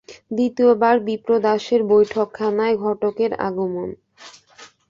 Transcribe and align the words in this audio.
দ্বিতীয়বার 0.31 0.95
বিপ্রদাসের 1.07 1.81
বৈঠকখানায় 1.91 2.75
ঘটকের 2.77 3.31
আগমন। 3.47 3.89